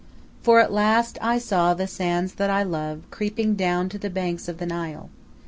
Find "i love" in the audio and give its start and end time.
2.49-3.03